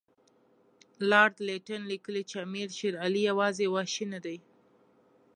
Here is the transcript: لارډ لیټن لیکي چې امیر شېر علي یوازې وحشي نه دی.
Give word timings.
لارډ 1.09 1.33
لیټن 1.47 1.81
لیکي 1.91 2.21
چې 2.29 2.35
امیر 2.45 2.69
شېر 2.77 2.93
علي 3.03 3.21
یوازې 3.29 3.65
وحشي 3.73 4.05
نه 4.13 4.19
دی. 4.25 4.37